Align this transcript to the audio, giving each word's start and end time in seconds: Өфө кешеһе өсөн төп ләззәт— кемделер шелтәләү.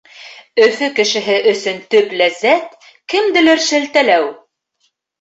Өфө 0.67 0.89
кешеһе 0.99 1.35
өсөн 1.51 1.77
төп 1.95 2.17
ләззәт— 2.23 2.75
кемделер 3.15 3.65
шелтәләү. 3.71 4.31